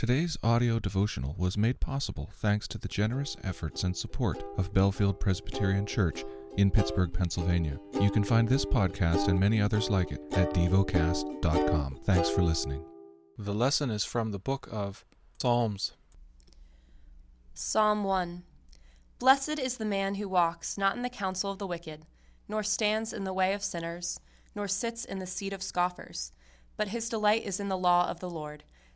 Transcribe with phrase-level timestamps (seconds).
[0.00, 5.20] Today's audio devotional was made possible thanks to the generous efforts and support of Bellefield
[5.20, 6.24] Presbyterian Church
[6.56, 7.78] in Pittsburgh, Pennsylvania.
[8.00, 11.98] You can find this podcast and many others like it at devocast.com.
[12.04, 12.82] Thanks for listening.
[13.36, 15.04] The lesson is from the book of
[15.38, 15.92] Psalms.
[17.52, 18.42] Psalm 1
[19.18, 22.06] Blessed is the man who walks not in the counsel of the wicked,
[22.48, 24.18] nor stands in the way of sinners,
[24.54, 26.32] nor sits in the seat of scoffers,
[26.78, 28.64] but his delight is in the law of the Lord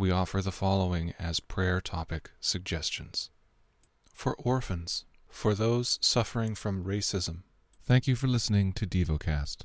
[0.00, 3.28] we offer the following as prayer topic suggestions.
[4.14, 7.42] For orphans, for those suffering from racism.
[7.84, 9.64] Thank you for listening to DevoCast.